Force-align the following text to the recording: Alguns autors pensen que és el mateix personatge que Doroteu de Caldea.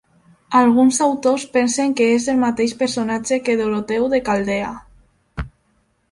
Alguns 0.59 0.99
autors 1.07 1.43
pensen 1.57 1.91
que 1.99 2.07
és 2.13 2.25
el 2.33 2.39
mateix 2.43 2.73
personatge 2.79 3.39
que 3.49 3.55
Doroteu 3.59 4.07
de 4.15 4.21
Caldea. 4.31 4.71